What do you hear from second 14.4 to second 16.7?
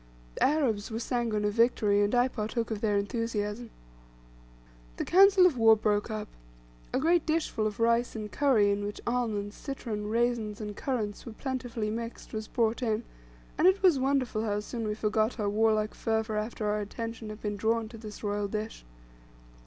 how soon we forgot our warlike fervor after